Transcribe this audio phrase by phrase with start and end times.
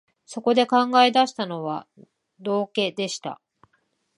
[0.25, 1.87] そこで考え出したのは、
[2.39, 3.39] 道化でした